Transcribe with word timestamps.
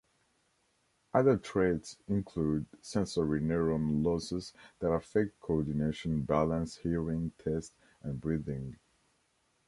Other 1.13 1.37
traits 1.37 1.95
include 2.07 2.65
sensory 2.81 3.39
neuron 3.39 4.03
losses 4.03 4.51
that 4.79 4.91
affect 4.91 5.39
coordination, 5.39 6.23
balance, 6.23 6.77
hearing, 6.77 7.33
taste, 7.37 7.75
and 8.01 8.19
breathing. 8.19 8.79